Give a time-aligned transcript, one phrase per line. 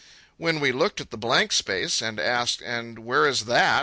[0.37, 3.79] When we looked at the blank space and asked, "And where is that?"